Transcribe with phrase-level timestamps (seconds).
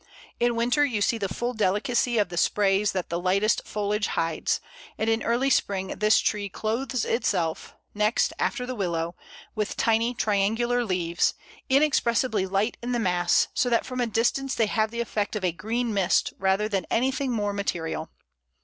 [0.39, 4.59] In winter you see the full delicacy of the sprays that the lightest foliage hides,
[4.97, 9.15] and in early spring this tree clothes itself, next after the willow,
[9.53, 11.35] with tiny triangular leaves,
[11.69, 15.43] inexpressibly light in the mass, so that from a distance they have the effect of
[15.45, 18.09] a green mist rather than anything more material.